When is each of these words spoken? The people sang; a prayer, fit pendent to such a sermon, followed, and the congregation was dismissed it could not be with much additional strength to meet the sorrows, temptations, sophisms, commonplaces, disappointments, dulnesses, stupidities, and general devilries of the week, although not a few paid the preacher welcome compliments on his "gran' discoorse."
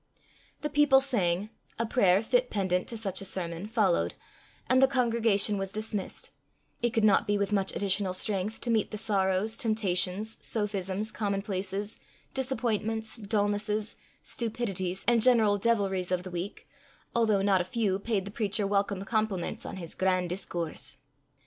The 0.61 0.69
people 0.71 0.99
sang; 0.99 1.51
a 1.77 1.85
prayer, 1.85 2.23
fit 2.23 2.49
pendent 2.49 2.87
to 2.87 2.97
such 2.97 3.21
a 3.21 3.25
sermon, 3.25 3.67
followed, 3.67 4.15
and 4.67 4.81
the 4.81 4.87
congregation 4.87 5.59
was 5.59 5.71
dismissed 5.71 6.31
it 6.81 6.89
could 6.89 7.03
not 7.03 7.27
be 7.27 7.37
with 7.37 7.53
much 7.53 7.71
additional 7.75 8.15
strength 8.15 8.61
to 8.61 8.71
meet 8.71 8.89
the 8.89 8.97
sorrows, 8.97 9.57
temptations, 9.59 10.39
sophisms, 10.41 11.11
commonplaces, 11.11 11.99
disappointments, 12.33 13.19
dulnesses, 13.19 13.95
stupidities, 14.23 15.05
and 15.07 15.21
general 15.21 15.59
devilries 15.59 16.11
of 16.11 16.23
the 16.23 16.31
week, 16.31 16.67
although 17.15 17.43
not 17.43 17.61
a 17.61 17.63
few 17.63 17.99
paid 17.99 18.25
the 18.25 18.31
preacher 18.31 18.65
welcome 18.65 19.05
compliments 19.05 19.67
on 19.67 19.77
his 19.77 19.93
"gran' 19.93 20.27
discoorse." 20.27 20.97